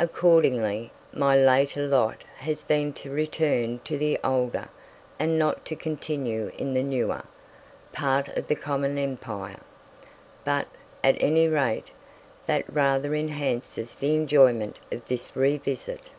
Accordingly, 0.00 0.92
my 1.12 1.36
later 1.36 1.86
lot 1.86 2.24
has 2.38 2.62
been 2.62 2.94
to 2.94 3.10
return 3.10 3.80
to 3.80 3.98
the 3.98 4.18
older, 4.24 4.70
and 5.18 5.38
not 5.38 5.66
to 5.66 5.76
continue 5.76 6.50
in 6.56 6.72
the 6.72 6.82
newer, 6.82 7.20
part 7.92 8.28
of 8.28 8.48
the 8.48 8.54
common 8.56 8.96
empire. 8.96 9.60
But, 10.42 10.68
at 11.04 11.22
any 11.22 11.48
rate, 11.48 11.88
that 12.46 12.64
rather 12.72 13.14
enhances 13.14 13.94
the 13.96 14.14
enjoyment 14.14 14.80
of 14.90 15.06
this 15.06 15.36
re 15.36 15.58
visit. 15.58 16.12